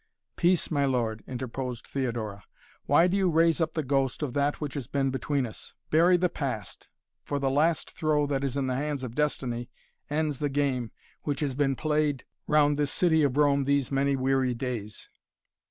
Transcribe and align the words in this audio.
"Peace, 0.35 0.71
my 0.71 0.83
lord!" 0.83 1.23
interposed 1.27 1.85
Theodora. 1.85 2.43
"Why 2.87 3.05
do 3.05 3.15
you 3.15 3.29
raise 3.29 3.61
up 3.61 3.73
the 3.73 3.83
ghost 3.83 4.23
of 4.23 4.33
that 4.33 4.59
which 4.59 4.73
has 4.73 4.87
been 4.87 5.11
between 5.11 5.45
us? 5.45 5.75
Bury 5.91 6.17
the 6.17 6.27
past, 6.27 6.89
for 7.23 7.37
the 7.37 7.51
last 7.51 7.91
throw 7.91 8.25
that 8.25 8.43
is 8.43 8.57
in 8.57 8.65
the 8.65 8.73
hands 8.75 9.03
of 9.03 9.13
destiny 9.13 9.69
ends 10.09 10.39
the 10.39 10.49
game 10.49 10.89
which 11.21 11.41
has 11.41 11.53
been 11.53 11.75
played 11.75 12.25
round 12.47 12.77
this 12.77 12.91
city 12.91 13.21
of 13.21 13.37
Rome 13.37 13.65
these 13.65 13.91
many 13.91 14.15
weary 14.15 14.55
days." 14.55 15.07